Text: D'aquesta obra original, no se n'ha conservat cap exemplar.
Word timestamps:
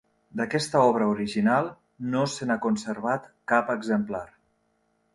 D'aquesta 0.39 0.79
obra 0.91 1.09
original, 1.15 1.69
no 2.15 2.23
se 2.39 2.49
n'ha 2.49 2.59
conservat 2.67 3.31
cap 3.55 3.73
exemplar. 3.79 4.27